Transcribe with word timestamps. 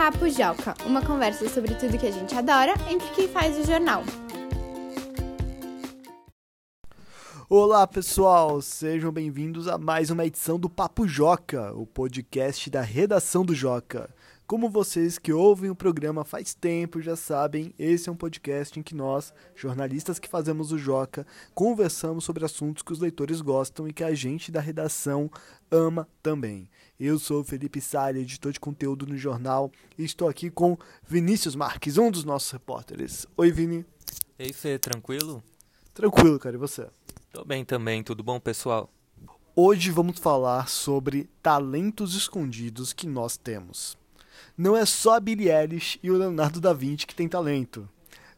Papo 0.00 0.30
Joca, 0.30 0.74
uma 0.86 1.04
conversa 1.04 1.46
sobre 1.46 1.74
tudo 1.74 1.98
que 1.98 2.06
a 2.06 2.10
gente 2.10 2.34
adora 2.34 2.72
entre 2.90 3.06
quem 3.10 3.28
faz 3.28 3.58
o 3.58 3.66
jornal. 3.66 4.02
Olá 7.50 7.86
pessoal, 7.86 8.62
sejam 8.62 9.12
bem-vindos 9.12 9.68
a 9.68 9.76
mais 9.76 10.08
uma 10.08 10.24
edição 10.24 10.58
do 10.58 10.70
Papo 10.70 11.06
Joca, 11.06 11.74
o 11.74 11.84
podcast 11.84 12.70
da 12.70 12.80
redação 12.80 13.44
do 13.44 13.54
Joca. 13.54 14.08
Como 14.50 14.68
vocês 14.68 15.16
que 15.16 15.32
ouvem 15.32 15.70
o 15.70 15.76
programa 15.76 16.24
faz 16.24 16.54
tempo 16.54 17.00
já 17.00 17.14
sabem, 17.14 17.72
esse 17.78 18.08
é 18.08 18.12
um 18.12 18.16
podcast 18.16 18.80
em 18.80 18.82
que 18.82 18.96
nós, 18.96 19.32
jornalistas 19.54 20.18
que 20.18 20.28
fazemos 20.28 20.72
o 20.72 20.76
Joca, 20.76 21.24
conversamos 21.54 22.24
sobre 22.24 22.44
assuntos 22.44 22.82
que 22.82 22.92
os 22.92 22.98
leitores 22.98 23.40
gostam 23.40 23.86
e 23.86 23.92
que 23.92 24.02
a 24.02 24.12
gente 24.12 24.50
da 24.50 24.60
redação 24.60 25.30
ama 25.70 26.08
também. 26.20 26.68
Eu 26.98 27.16
sou 27.16 27.42
o 27.42 27.44
Felipe 27.44 27.80
Salles, 27.80 28.22
editor 28.22 28.50
de 28.50 28.58
conteúdo 28.58 29.06
no 29.06 29.16
jornal, 29.16 29.70
e 29.96 30.02
estou 30.02 30.28
aqui 30.28 30.50
com 30.50 30.76
Vinícius 31.06 31.54
Marques, 31.54 31.96
um 31.96 32.10
dos 32.10 32.24
nossos 32.24 32.50
repórteres. 32.50 33.28
Oi, 33.36 33.52
Vini. 33.52 33.86
Ei, 34.36 34.52
Fê, 34.52 34.80
tranquilo? 34.80 35.44
Tranquilo, 35.94 36.40
cara, 36.40 36.56
e 36.56 36.58
você? 36.58 36.88
Tô 37.32 37.44
bem 37.44 37.64
também, 37.64 38.02
tudo 38.02 38.24
bom, 38.24 38.40
pessoal? 38.40 38.90
Hoje 39.54 39.92
vamos 39.92 40.18
falar 40.18 40.68
sobre 40.68 41.30
talentos 41.40 42.16
escondidos 42.16 42.92
que 42.92 43.06
nós 43.06 43.36
temos 43.36 43.99
não 44.56 44.76
é 44.76 44.84
só 44.84 45.16
a 45.16 45.20
Billie 45.20 45.50
Eilish 45.50 45.98
e 46.02 46.10
o 46.10 46.16
Leonardo 46.16 46.60
da 46.60 46.72
Vinci 46.72 47.06
que 47.06 47.14
tem 47.14 47.28
talento. 47.28 47.88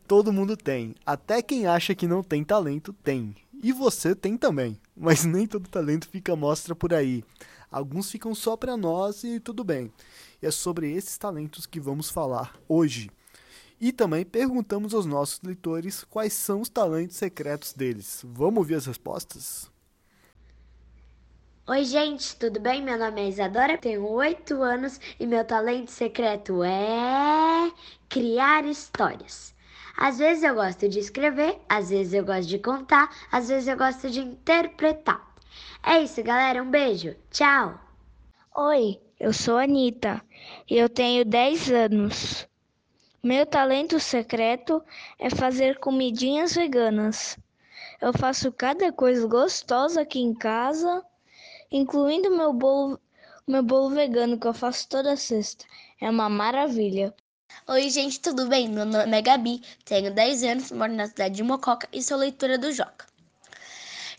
Todo 0.06 0.32
mundo 0.32 0.56
tem. 0.56 0.94
Até 1.06 1.40
quem 1.40 1.66
acha 1.66 1.94
que 1.94 2.06
não 2.06 2.22
tem 2.22 2.44
talento 2.44 2.92
tem. 2.92 3.34
E 3.62 3.72
você 3.72 4.14
tem 4.14 4.36
também. 4.36 4.78
Mas 4.96 5.24
nem 5.24 5.46
todo 5.46 5.68
talento 5.68 6.08
fica 6.08 6.36
mostra 6.36 6.74
por 6.74 6.92
aí. 6.92 7.24
Alguns 7.70 8.10
ficam 8.10 8.34
só 8.34 8.56
para 8.56 8.76
nós 8.76 9.24
e 9.24 9.40
tudo 9.40 9.64
bem. 9.64 9.90
E 10.42 10.46
é 10.46 10.50
sobre 10.50 10.92
esses 10.92 11.16
talentos 11.16 11.64
que 11.64 11.80
vamos 11.80 12.10
falar 12.10 12.54
hoje. 12.68 13.10
E 13.80 13.90
também 13.90 14.24
perguntamos 14.24 14.92
aos 14.92 15.06
nossos 15.06 15.40
leitores 15.42 16.04
quais 16.04 16.34
são 16.34 16.60
os 16.60 16.68
talentos 16.68 17.16
secretos 17.16 17.72
deles. 17.72 18.22
Vamos 18.24 18.58
ouvir 18.58 18.74
as 18.74 18.86
respostas? 18.86 19.71
Oi, 21.64 21.84
gente, 21.84 22.34
tudo 22.34 22.58
bem? 22.58 22.82
Meu 22.82 22.98
nome 22.98 23.20
é 23.20 23.28
Isadora, 23.28 23.78
tenho 23.78 24.04
8 24.04 24.60
anos 24.60 25.00
e 25.18 25.24
meu 25.24 25.44
talento 25.44 25.92
secreto 25.92 26.60
é 26.64 27.70
criar 28.08 28.64
histórias. 28.64 29.54
Às 29.96 30.18
vezes 30.18 30.42
eu 30.42 30.56
gosto 30.56 30.88
de 30.88 30.98
escrever, 30.98 31.60
às 31.68 31.90
vezes 31.90 32.14
eu 32.14 32.24
gosto 32.24 32.48
de 32.48 32.58
contar, 32.58 33.08
às 33.30 33.48
vezes 33.48 33.68
eu 33.68 33.76
gosto 33.76 34.10
de 34.10 34.18
interpretar. 34.18 35.24
É 35.84 36.00
isso, 36.02 36.20
galera, 36.24 36.60
um 36.60 36.68
beijo. 36.68 37.14
Tchau. 37.30 37.78
Oi, 38.56 39.00
eu 39.20 39.32
sou 39.32 39.56
a 39.56 39.62
Anitta 39.62 40.20
e 40.68 40.76
eu 40.76 40.88
tenho 40.88 41.24
10 41.24 41.70
anos. 41.70 42.48
Meu 43.22 43.46
talento 43.46 44.00
secreto 44.00 44.82
é 45.16 45.30
fazer 45.30 45.78
comidinhas 45.78 46.56
veganas. 46.56 47.38
Eu 48.00 48.12
faço 48.12 48.50
cada 48.50 48.90
coisa 48.90 49.28
gostosa 49.28 50.00
aqui 50.00 50.18
em 50.18 50.34
casa 50.34 51.04
incluindo 51.72 52.30
meu 52.30 52.52
bolo, 52.52 53.00
meu 53.46 53.62
bolo 53.62 53.90
vegano 53.90 54.38
que 54.38 54.46
eu 54.46 54.52
faço 54.52 54.86
toda 54.88 55.16
sexta. 55.16 55.64
É 56.00 56.08
uma 56.10 56.28
maravilha. 56.28 57.14
Oi, 57.66 57.88
gente, 57.88 58.20
tudo 58.20 58.46
bem? 58.46 58.68
Meu 58.68 58.84
nome 58.84 59.16
é 59.16 59.22
Gabi, 59.22 59.62
tenho 59.84 60.14
10 60.14 60.42
anos, 60.44 60.70
moro 60.70 60.92
na 60.92 61.06
cidade 61.06 61.34
de 61.34 61.42
Mococa 61.42 61.88
e 61.92 62.02
sou 62.02 62.18
leitora 62.18 62.58
do 62.58 62.70
Joca. 62.72 63.06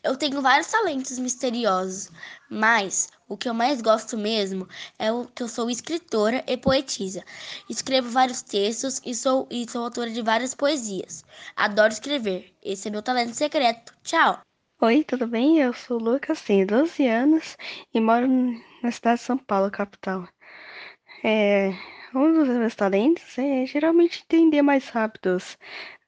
Eu 0.03 0.17
tenho 0.17 0.41
vários 0.41 0.67
talentos 0.67 1.17
misteriosos, 1.17 2.09
mas 2.49 3.07
o 3.29 3.37
que 3.37 3.47
eu 3.47 3.53
mais 3.53 3.81
gosto 3.81 4.17
mesmo 4.17 4.67
é 4.99 5.11
o 5.13 5.25
que 5.25 5.43
eu 5.43 5.47
sou 5.47 5.69
escritora 5.69 6.43
e 6.45 6.57
poetisa. 6.57 7.23
Escrevo 7.69 8.09
vários 8.09 8.41
textos 8.41 8.99
e 9.05 9.15
sou, 9.15 9.47
e 9.49 9.69
sou 9.69 9.83
autora 9.83 10.09
de 10.09 10.21
várias 10.21 10.53
poesias. 10.53 11.23
Adoro 11.55 11.93
escrever. 11.93 12.53
Esse 12.61 12.89
é 12.89 12.91
meu 12.91 13.01
talento 13.01 13.33
secreto. 13.33 13.93
Tchau! 14.03 14.41
Oi, 14.83 15.01
tudo 15.01 15.25
bem? 15.25 15.59
Eu 15.61 15.73
sou 15.73 15.97
o 15.97 16.03
Lucas, 16.03 16.41
tenho 16.41 16.67
12 16.67 17.07
anos 17.07 17.55
e 17.93 18.01
moro 18.01 18.27
na 18.83 18.91
cidade 18.91 19.21
de 19.21 19.25
São 19.25 19.37
Paulo, 19.37 19.71
capital. 19.71 20.27
É, 21.23 21.69
um 22.13 22.33
dos 22.33 22.49
meus 22.49 22.75
talentos 22.75 23.37
é 23.37 23.65
geralmente 23.65 24.23
entender 24.23 24.61
mais 24.61 24.89
rápido 24.89 25.37
os 25.37 25.57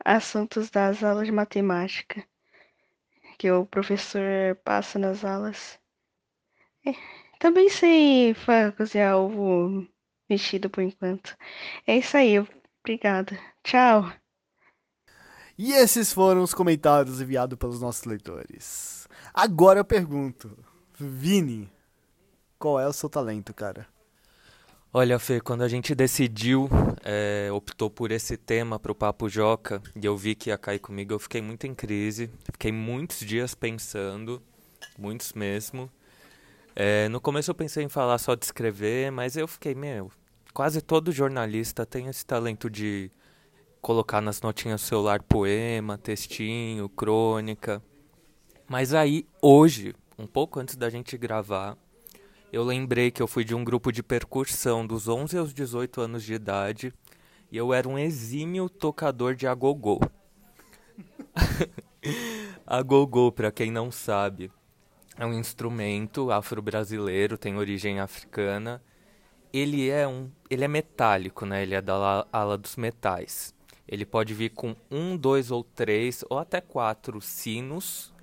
assuntos 0.03 0.69
das 0.69 1.01
aulas 1.05 1.25
de 1.25 1.31
matemática 1.31 2.27
que 3.37 3.49
o 3.49 3.65
professor 3.65 4.57
passa 4.65 4.99
nas 4.99 5.23
aulas. 5.23 5.79
É, 6.85 6.91
também 7.39 7.69
sei 7.69 8.35
cozinhar 8.75 9.15
ovo 9.17 9.87
mexido 10.29 10.69
por 10.69 10.81
enquanto. 10.83 11.37
É 11.87 11.95
isso 11.97 12.17
aí, 12.17 12.35
obrigada. 12.83 13.39
Tchau. 13.63 14.11
E 15.57 15.71
esses 15.71 16.11
foram 16.11 16.43
os 16.43 16.53
comentários 16.53 17.21
enviados 17.21 17.57
pelos 17.57 17.79
nossos 17.79 18.03
leitores. 18.03 19.07
Agora 19.33 19.79
eu 19.79 19.85
pergunto, 19.85 20.57
Vini, 20.99 21.71
qual 22.59 22.79
é 22.79 22.88
o 22.88 22.93
seu 22.93 23.09
talento, 23.09 23.53
cara? 23.53 23.88
Olha, 24.97 25.19
Fê, 25.19 25.41
quando 25.41 25.61
a 25.61 25.67
gente 25.67 25.93
decidiu, 25.93 26.69
é, 27.03 27.49
optou 27.51 27.89
por 27.89 28.11
esse 28.11 28.38
tema 28.38 28.79
para 28.79 28.91
o 28.91 28.95
Papo 28.95 29.27
Joca, 29.27 29.81
e 29.95 30.05
eu 30.05 30.16
vi 30.16 30.35
que 30.35 30.49
ia 30.49 30.57
cair 30.57 30.79
comigo, 30.79 31.13
eu 31.13 31.19
fiquei 31.19 31.41
muito 31.41 31.67
em 31.67 31.75
crise, 31.75 32.29
fiquei 32.51 32.72
muitos 32.72 33.19
dias 33.19 33.53
pensando, 33.53 34.41
muitos 34.97 35.33
mesmo. 35.33 35.89
É, 36.73 37.09
no 37.09 37.19
começo 37.22 37.51
eu 37.51 37.55
pensei 37.55 37.83
em 37.83 37.89
falar 37.89 38.17
só 38.17 38.35
de 38.35 38.45
escrever, 38.45 39.11
mas 39.11 39.35
eu 39.35 39.47
fiquei, 39.47 39.75
meu, 39.75 40.11
quase 40.53 40.81
todo 40.81 41.11
jornalista 41.11 41.85
tem 41.85 42.07
esse 42.07 42.25
talento 42.25 42.69
de 42.69 43.11
colocar 43.85 44.19
nas 44.19 44.41
notinhas 44.41 44.81
do 44.81 44.88
celular 44.88 45.22
poema, 45.22 45.96
textinho, 45.96 46.90
crônica. 46.90 47.84
Mas 48.68 48.96
aí, 48.96 49.28
hoje, 49.40 49.94
um 50.18 50.25
pouco 50.25 50.59
antes 50.59 50.75
da 50.75 50.90
gente 50.90 51.16
gravar, 51.16 51.78
eu 52.51 52.63
lembrei 52.63 53.12
que 53.12 53.22
eu 53.22 53.28
fui 53.28 53.44
de 53.44 53.53
um 53.53 53.63
grupo 53.63 53.91
de 53.91 54.01
percussão 54.01 54.88
dos 54.88 55.07
11 55.07 55.38
aos 55.38 55.53
18 55.53 56.01
anos 56.01 56.23
de 56.23 56.34
idade 56.34 56.91
e 57.51 57.57
eu 57.57 57.72
era 57.72 57.88
um 57.88 57.96
exímio 57.96 58.68
tocador 58.68 59.35
de 59.35 59.46
agogô. 59.46 60.00
agogô, 62.66 63.31
para 63.31 63.52
quem 63.52 63.69
não 63.69 63.91
sabe, 63.91 64.52
é 65.16 65.28
um 65.28 65.34
instrumento 65.34 66.31
afro-brasileiro, 66.31 67.38
tem 67.38 67.56
origem 67.56 68.00
africana. 68.00 68.81
Ele 69.53 69.91
é 69.91 70.07
um, 70.07 70.31
ele 70.50 70.66
é 70.66 70.67
metálico, 70.67 71.46
né? 71.46 71.62
Ele 71.62 71.75
é 71.75 71.81
da 71.84 72.25
ala 72.34 72.57
dos 72.57 72.78
metais. 72.78 73.54
Ele 73.88 74.06
pode 74.06 74.34
vir 74.34 74.50
com 74.50 74.75
um, 74.90 75.16
dois 75.16 75.51
ou 75.51 75.63
três 75.63 76.23
ou 76.29 76.40
até 76.40 76.59
quatro 76.59 77.22
sinos 77.22 78.13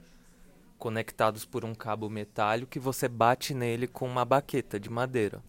conectados 0.78 1.44
por 1.44 1.64
um 1.64 1.74
cabo 1.74 2.10
metálico 2.10 2.72
que 2.72 2.80
você 2.80 3.06
bate 3.06 3.54
nele 3.54 3.86
com 3.86 4.06
uma 4.06 4.24
baqueta 4.24 4.80
de 4.80 4.90
madeira. 4.90 5.42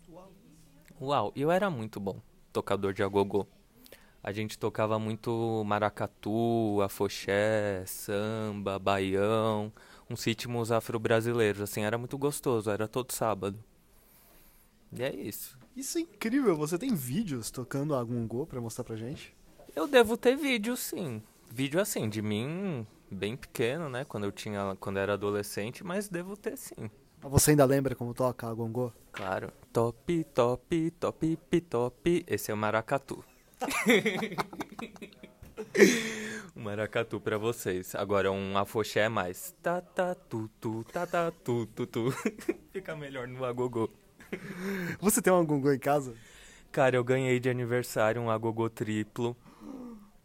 Uau! 1.01 1.31
Eu 1.35 1.49
era 1.49 1.69
muito 1.69 1.99
bom 1.99 2.21
tocador 2.53 2.93
de 2.93 3.01
agogô. 3.01 3.47
A 4.23 4.31
gente 4.31 4.57
tocava 4.57 4.97
muito 4.97 5.63
maracatu, 5.65 6.79
afoxé, 6.81 7.83
samba, 7.85 8.79
baião, 8.79 9.73
uns 10.09 10.23
ritmos 10.23 10.71
afro-brasileiros. 10.71 11.61
Assim, 11.61 11.81
era 11.81 11.97
muito 11.97 12.17
gostoso, 12.17 12.69
era 12.69 12.87
todo 12.87 13.11
sábado. 13.11 13.61
E 14.93 15.03
é 15.03 15.13
isso. 15.13 15.57
Isso 15.75 15.97
é 15.97 16.01
incrível. 16.01 16.55
Você 16.55 16.77
tem 16.77 16.95
vídeos 16.95 17.51
tocando 17.51 17.95
agogô 17.95 18.45
para 18.45 18.61
mostrar 18.61 18.85
pra 18.85 18.95
gente? 18.95 19.35
Eu 19.75 19.87
devo 19.87 20.15
ter 20.15 20.35
vídeo, 20.35 20.77
sim. 20.77 21.21
Vídeo 21.51 21.79
assim, 21.79 22.07
de 22.07 22.21
mim 22.21 22.85
bem 23.09 23.35
pequeno, 23.35 23.89
né? 23.89 24.05
Quando 24.05 24.25
eu 24.25 24.31
tinha. 24.31 24.77
Quando 24.79 24.97
eu 24.97 25.03
era 25.03 25.13
adolescente, 25.13 25.83
mas 25.83 26.07
devo 26.07 26.37
ter 26.37 26.55
sim. 26.57 26.91
Você 27.21 27.51
ainda 27.51 27.65
lembra 27.65 27.95
como 27.95 28.13
toca 28.13 28.47
a 28.47 28.53
gongô? 28.53 28.91
Claro. 29.11 29.51
Top, 29.71 30.23
top, 30.25 30.91
top, 30.91 31.61
top. 31.61 32.25
Esse 32.27 32.51
é 32.51 32.53
o 32.53 32.57
maracatu. 32.57 33.23
um 36.55 36.61
maracatu 36.61 37.19
pra 37.19 37.39
vocês. 37.39 37.95
Agora 37.95 38.31
um 38.31 38.55
afoxé 38.57 39.01
é 39.01 39.09
mais. 39.09 39.55
Ta 39.63 39.81
ta 39.81 40.13
tu 40.13 40.49
tu 40.59 40.83
ta 40.83 41.07
ta 41.07 41.31
tu 41.31 41.65
tu 41.67 41.87
tu. 41.87 42.11
Fica 42.71 42.95
melhor 42.95 43.27
no 43.27 43.43
agogô. 43.43 43.89
Você 44.99 45.21
tem 45.21 45.33
um 45.33 45.39
agogô 45.39 45.71
em 45.71 45.79
casa? 45.79 46.13
Cara, 46.71 46.95
eu 46.95 47.03
ganhei 47.03 47.39
de 47.39 47.49
aniversário 47.49 48.21
um 48.21 48.29
agogô 48.29 48.69
triplo 48.69 49.35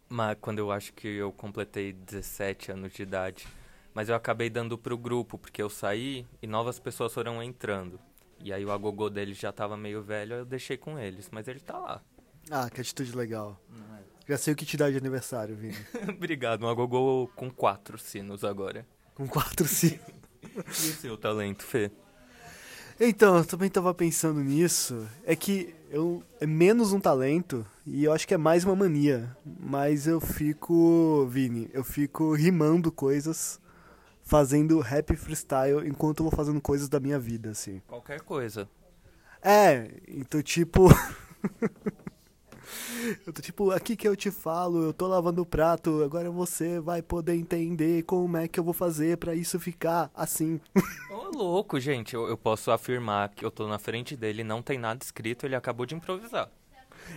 mas 0.09 0.37
quando 0.41 0.59
eu 0.59 0.71
acho 0.71 0.91
que 0.93 1.07
eu 1.07 1.31
completei 1.31 1.93
17 1.93 2.71
anos 2.71 2.91
de 2.91 3.03
idade. 3.03 3.47
Mas 3.93 4.09
eu 4.09 4.15
acabei 4.15 4.49
dando 4.49 4.77
pro 4.77 4.97
grupo, 4.97 5.37
porque 5.37 5.61
eu 5.61 5.69
saí 5.69 6.25
e 6.41 6.47
novas 6.47 6.79
pessoas 6.79 7.13
foram 7.13 7.41
entrando. 7.41 7.99
E 8.43 8.53
aí 8.53 8.65
o 8.65 8.71
agogô 8.71 9.09
dele 9.09 9.33
já 9.33 9.51
tava 9.51 9.75
meio 9.75 10.01
velho, 10.01 10.35
eu 10.35 10.45
deixei 10.45 10.77
com 10.77 10.97
eles, 10.97 11.29
mas 11.31 11.47
ele 11.47 11.59
tá 11.59 11.77
lá. 11.77 12.01
Ah, 12.49 12.69
que 12.69 12.81
atitude 12.81 13.15
legal. 13.15 13.59
É. 13.95 13.99
Já 14.29 14.37
sei 14.37 14.53
o 14.53 14.55
que 14.55 14.65
te 14.65 14.77
dá 14.77 14.89
de 14.89 14.97
aniversário, 14.97 15.55
Vini. 15.55 15.75
Obrigado, 16.07 16.63
um 16.63 16.69
agogô 16.69 17.29
com 17.35 17.49
quatro 17.49 17.97
sinos 17.97 18.43
agora. 18.43 18.85
Com 19.13 19.27
quatro 19.27 19.67
sinos. 19.67 19.99
e 20.43 20.89
o 20.89 20.93
seu 20.93 21.17
talento, 21.17 21.63
Fê? 21.63 21.91
Então, 22.99 23.37
eu 23.37 23.45
também 23.45 23.69
tava 23.69 23.93
pensando 23.93 24.41
nisso. 24.41 25.07
É 25.25 25.35
que 25.35 25.73
eu 25.89 26.23
é 26.39 26.45
menos 26.45 26.93
um 26.93 26.99
talento 26.99 27.65
e 27.85 28.03
eu 28.03 28.13
acho 28.13 28.27
que 28.27 28.33
é 28.33 28.37
mais 28.37 28.63
uma 28.63 28.75
mania. 28.75 29.35
Mas 29.59 30.07
eu 30.07 30.21
fico, 30.21 31.25
Vini, 31.27 31.69
eu 31.73 31.83
fico 31.83 32.33
rimando 32.33 32.91
coisas, 32.91 33.59
fazendo 34.23 34.79
rap 34.79 35.15
freestyle 35.15 35.87
enquanto 35.87 36.19
eu 36.19 36.29
vou 36.29 36.35
fazendo 36.35 36.61
coisas 36.61 36.87
da 36.87 36.99
minha 36.99 37.19
vida, 37.19 37.49
assim. 37.49 37.81
Qualquer 37.87 38.21
coisa. 38.21 38.69
É, 39.41 39.89
então 40.07 40.41
tipo. 40.41 40.89
eu 43.25 43.33
tô 43.33 43.41
tipo, 43.41 43.71
aqui 43.71 43.95
que 43.95 44.07
eu 44.07 44.15
te 44.15 44.29
falo, 44.29 44.83
eu 44.83 44.93
tô 44.93 45.07
lavando 45.07 45.41
o 45.41 45.45
prato, 45.45 46.03
agora 46.03 46.29
você 46.29 46.79
vai 46.79 47.01
poder 47.01 47.35
entender 47.35 48.03
como 48.03 48.37
é 48.37 48.47
que 48.47 48.59
eu 48.59 48.63
vou 48.63 48.73
fazer 48.73 49.17
para 49.17 49.33
isso 49.33 49.59
ficar 49.59 50.11
assim. 50.13 50.59
Louco, 51.33 51.79
gente, 51.79 52.15
eu, 52.15 52.27
eu 52.27 52.37
posso 52.37 52.71
afirmar 52.71 53.29
que 53.29 53.45
eu 53.45 53.51
tô 53.51 53.67
na 53.67 53.77
frente 53.77 54.15
dele, 54.15 54.43
não 54.43 54.61
tem 54.61 54.77
nada 54.77 55.03
escrito, 55.03 55.45
ele 55.45 55.55
acabou 55.55 55.85
de 55.85 55.95
improvisar. 55.95 56.49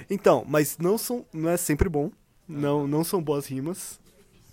Então, 0.09 0.45
mas 0.47 0.79
não 0.79 0.99
são, 0.99 1.27
não 1.33 1.49
é 1.49 1.57
sempre 1.57 1.89
bom. 1.89 2.11
Não, 2.47 2.87
não 2.87 3.05
são 3.05 3.23
boas 3.23 3.47
rimas. 3.47 4.01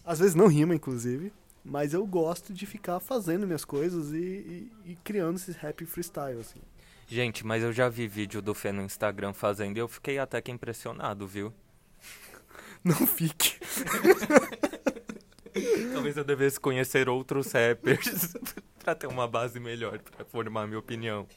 Às 0.05 0.19
vezes 0.19 0.35
não 0.35 0.47
rima, 0.47 0.73
inclusive. 0.73 1.33
Mas 1.63 1.93
eu 1.93 2.05
gosto 2.05 2.53
de 2.53 2.65
ficar 2.65 2.99
fazendo 2.99 3.45
minhas 3.45 3.65
coisas 3.65 4.11
e, 4.11 4.17
e, 4.17 4.71
e 4.91 4.95
criando 5.03 5.35
esse 5.35 5.51
rap 5.51 5.85
freestyle, 5.85 6.39
assim. 6.39 6.59
Gente, 7.07 7.45
mas 7.45 7.63
eu 7.63 7.73
já 7.73 7.89
vi 7.89 8.07
vídeo 8.07 8.41
do 8.41 8.53
Fê 8.53 8.71
no 8.71 8.81
Instagram 8.81 9.33
fazendo 9.33 9.77
e 9.77 9.79
eu 9.79 9.87
fiquei 9.87 10.19
até 10.19 10.41
que 10.41 10.51
impressionado, 10.51 11.27
viu? 11.27 11.53
Não 12.83 13.07
fique. 13.07 13.57
Talvez 15.93 16.15
eu 16.15 16.23
devesse 16.23 16.59
conhecer 16.59 17.09
outros 17.09 17.51
rappers 17.51 18.33
ter 18.95 19.07
uma 19.07 19.27
base 19.27 19.59
melhor 19.59 19.99
pra 19.99 20.25
formar 20.25 20.67
minha 20.67 20.79
opinião. 20.79 21.27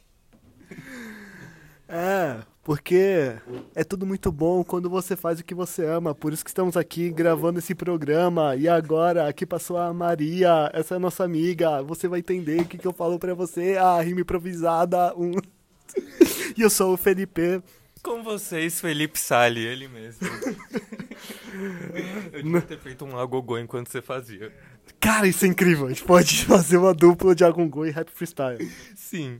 É, 1.89 2.41
porque 2.63 3.35
é 3.75 3.85
tudo 3.85 4.07
muito 4.07 4.33
bom 4.33 4.65
quando 4.65 4.89
você 4.89 5.15
faz 5.15 5.41
o 5.41 5.45
que 5.45 5.55
você 5.55 5.85
ama. 5.85 6.15
Por 6.15 6.33
isso 6.33 6.45
que 6.45 6.51
estamos 6.51 6.77
aqui 6.77 7.11
gravando 7.11 7.59
esse 7.59 7.75
programa. 7.75 8.57
E 8.57 8.69
agora, 8.69 9.29
aqui 9.29 9.45
passou 9.45 9.77
a 9.77 9.93
Maria, 9.93 10.71
essa 10.73 10.95
é 10.95 10.97
a 10.97 11.01
nossa 11.01 11.25
amiga. 11.25 11.83
Você 11.83 12.09
vai 12.09 12.21
entender 12.21 12.63
o 12.63 12.65
que, 12.65 12.79
que 12.79 12.87
eu 12.87 12.93
falo 12.93 13.19
pra 13.19 13.35
você. 13.35 13.77
A 13.77 14.01
rima 14.01 14.21
improvisada. 14.21 15.15
Um... 15.17 15.33
e 16.57 16.63
eu 16.63 16.71
sou 16.71 16.95
o 16.95 16.97
Felipe. 16.97 17.63
Com 18.03 18.23
vocês, 18.23 18.81
Felipe 18.81 19.19
Sali, 19.19 19.65
ele 19.65 19.87
mesmo. 19.87 20.27
eu 22.33 22.43
devia 22.43 22.63
ter 22.63 22.79
feito 22.79 23.05
um 23.05 23.19
agogô 23.19 23.59
enquanto 23.59 23.91
você 23.91 24.01
fazia. 24.01 24.53
Cara, 25.03 25.27
isso 25.27 25.45
é 25.45 25.49
incrível. 25.49 25.87
A 25.87 25.89
gente 25.89 26.05
pode 26.05 26.45
fazer 26.47 26.77
uma 26.77 26.95
dupla 26.95 27.35
de 27.35 27.45
agogô 27.45 27.85
e 27.85 27.91
rap 27.91 28.09
freestyle. 28.09 28.71
Sim. 28.95 29.37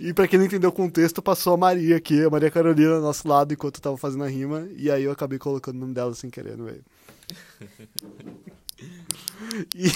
E 0.00 0.12
pra 0.12 0.26
quem 0.26 0.40
não 0.40 0.46
entendeu 0.46 0.70
o 0.70 0.72
contexto, 0.72 1.22
passou 1.22 1.54
a 1.54 1.56
Maria 1.56 1.96
aqui, 1.96 2.24
a 2.24 2.28
Maria 2.28 2.50
Carolina 2.50 2.96
ao 2.96 3.00
nosso 3.00 3.28
lado 3.28 3.54
enquanto 3.54 3.76
eu 3.76 3.80
tava 3.80 3.96
fazendo 3.96 4.24
a 4.24 4.28
rima. 4.28 4.68
E 4.74 4.90
aí 4.90 5.04
eu 5.04 5.12
acabei 5.12 5.38
colocando 5.38 5.76
o 5.76 5.78
nome 5.78 5.94
dela 5.94 6.12
sem 6.14 6.28
querer 6.28 6.56
meio. 6.58 6.84
E... 9.74 9.90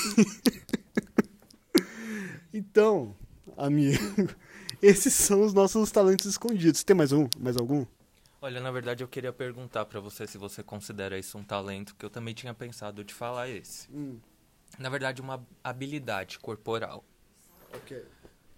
então, 2.55 3.15
amigo, 3.57 4.29
esses 4.81 5.13
são 5.13 5.43
os 5.43 5.53
nossos 5.53 5.91
talentos 5.91 6.27
escondidos. 6.27 6.83
Tem 6.85 6.97
mais 6.97 7.13
um? 7.13 7.29
Mais 7.39 7.57
algum? 7.57 7.85
Olha, 8.43 8.61
na 8.61 8.71
verdade 8.71 9.05
eu 9.05 9.09
queria 9.09 9.33
perguntar 9.33 9.85
pra 9.85 10.01
você 10.01 10.27
se 10.27 10.39
você 10.39 10.63
considera 10.63 11.19
isso 11.19 11.37
um 11.37 11.45
talento, 11.45 11.95
que 11.95 12.05
eu 12.05 12.11
também 12.11 12.33
tinha 12.35 12.55
pensado 12.55 13.05
de 13.05 13.13
falar 13.13 13.49
esse. 13.49 13.89
Hum, 13.93 14.19
Na 14.79 14.89
verdade, 14.89 15.21
uma 15.21 15.45
habilidade 15.63 16.39
corporal. 16.39 17.05
ok. 17.75 18.03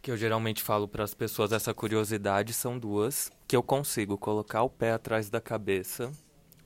Que 0.01 0.11
eu 0.11 0.17
geralmente 0.17 0.63
falo 0.63 0.87
para 0.89 1.05
as 1.05 1.15
pessoas, 1.15 1.53
essa 1.53 1.73
curiosidade 1.73 2.53
são 2.53 2.79
duas, 2.79 3.31
que 3.47 3.55
eu 3.57 3.63
consigo 3.63 4.19
colocar 4.19 4.63
o 4.63 4.71
pé 4.71 4.93
atrás 4.93 5.31
da 5.31 5.41
cabeça, 5.41 6.11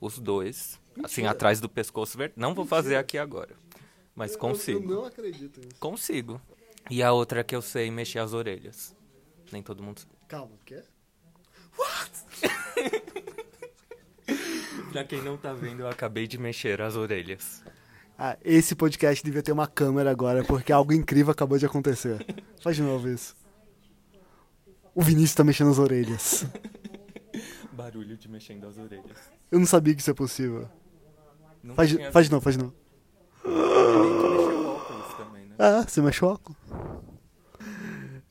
os 0.01 0.17
dois, 0.19 0.79
assim, 1.03 1.21
Mentira. 1.21 1.31
atrás 1.31 1.59
do 1.61 1.69
pescoço. 1.69 2.17
ver- 2.17 2.33
Não 2.35 2.53
vou 2.55 2.65
fazer 2.65 2.95
aqui 2.97 3.17
agora, 3.17 3.55
mas 4.15 4.33
Eu- 4.33 4.39
consigo. 4.39 4.91
Eu, 4.91 4.95
não 4.97 5.05
acredito 5.05 5.59
nisso. 5.59 5.79
Consigo. 5.79 6.41
E 6.89 7.01
a 7.03 7.11
outra 7.13 7.41
é 7.41 7.43
que 7.43 7.55
eu 7.55 7.61
sei 7.61 7.89
mexer 7.91 8.19
as 8.19 8.33
orelhas. 8.33 8.95
Nem 9.51 9.61
todo 9.61 9.81
mundo. 9.83 10.01
Calma, 10.27 10.53
o 10.55 10.59
quê? 10.65 10.83
Pra 14.91 15.03
quem 15.03 15.21
não 15.21 15.37
tá 15.37 15.53
vendo, 15.53 15.81
eu 15.81 15.87
acabei 15.89 16.27
de 16.27 16.37
mexer 16.37 16.81
as 16.81 16.95
orelhas. 16.95 17.63
Ah, 18.17 18.35
esse 18.43 18.75
podcast 18.75 19.23
devia 19.23 19.43
ter 19.43 19.51
uma 19.51 19.67
câmera 19.67 20.09
agora, 20.09 20.43
porque 20.43 20.71
algo 20.71 20.91
incrível 20.93 21.31
acabou 21.31 21.57
de 21.57 21.65
acontecer. 21.65 22.25
Faz 22.63 22.75
de 22.75 22.81
novo 22.81 23.07
isso. 23.07 23.35
O 24.95 25.01
Vinícius 25.03 25.35
tá 25.35 25.43
mexendo 25.43 25.69
as 25.69 25.77
orelhas. 25.77 26.45
Barulho 27.71 28.17
de 28.17 28.27
mexendo 28.27 28.65
as 28.65 28.77
orelhas. 28.77 29.17
Eu 29.51 29.59
não 29.59 29.67
sabia 29.67 29.93
que 29.93 30.01
isso 30.01 30.09
é 30.09 30.13
possível. 30.15 30.67
Faz, 31.75 31.89
de- 31.89 32.11
faz 32.11 32.25
de 32.25 32.31
novo, 32.31 32.43
faz 32.43 32.57
de 32.57 32.63
novo. 32.63 32.73
também, 35.17 35.45
né? 35.45 35.55
Ah, 35.59 35.83
você 35.87 36.01
mexe 36.01 36.23
o 36.25 36.27
óculos? 36.29 36.57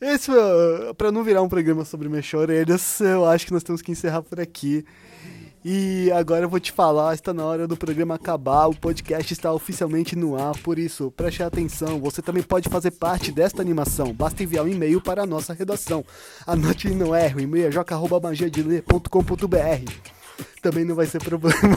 Esse, 0.00 0.31
uh, 0.31 0.94
pra 0.97 1.12
não 1.12 1.23
virar 1.23 1.43
um 1.43 1.49
programa 1.49 1.85
sobre 1.85 2.08
mexer 2.08 2.37
orelhas, 2.37 3.00
eu 3.00 3.25
acho 3.25 3.47
que 3.47 3.53
nós 3.53 3.62
temos 3.62 3.81
que 3.81 3.93
encerrar 3.93 4.23
por 4.23 4.41
aqui. 4.41 4.85
E 5.69 6.13
agora 6.13 6.45
eu 6.45 6.49
vou 6.49 6.61
te 6.61 6.71
falar, 6.71 7.13
está 7.13 7.35
na 7.35 7.45
hora 7.45 7.67
do 7.67 7.77
programa 7.77 8.15
acabar, 8.15 8.69
o 8.69 8.77
podcast 8.77 9.33
está 9.33 9.53
oficialmente 9.53 10.15
no 10.15 10.41
ar, 10.41 10.57
por 10.59 10.79
isso, 10.79 11.11
preste 11.11 11.43
atenção, 11.43 11.99
você 11.99 12.23
também 12.23 12.41
pode 12.41 12.69
fazer 12.69 12.93
parte 12.93 13.33
desta 13.33 13.63
animação, 13.63 14.13
basta 14.13 14.45
enviar 14.45 14.65
um 14.65 14.69
e-mail 14.69 15.01
para 15.01 15.25
a 15.25 15.27
nossa 15.27 15.53
redação. 15.53 16.05
Anote 16.47 16.87
e 16.87 16.95
não 16.95 17.13
erre, 17.13 17.35
o 17.35 17.41
e-mail 17.41 17.67
é 17.67 17.73
joca.magiadeler.com.br 17.73 19.93
Também 20.63 20.85
não 20.85 20.95
vai 20.95 21.07
ser 21.07 21.21
problema. 21.21 21.77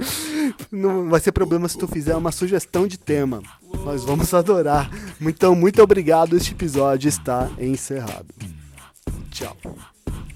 não 0.72 1.10
vai 1.10 1.20
ser 1.20 1.32
problema 1.32 1.68
se 1.68 1.76
tu 1.76 1.86
fizer 1.86 2.16
uma 2.16 2.32
sugestão 2.32 2.86
de 2.86 2.98
tema. 2.98 3.42
Nós 3.84 4.02
vamos 4.02 4.32
adorar. 4.32 4.90
Então, 5.20 5.54
muito 5.54 5.82
obrigado, 5.82 6.38
este 6.38 6.52
episódio 6.52 7.06
está 7.06 7.50
encerrado. 7.58 8.28
Tchau. 9.30 9.54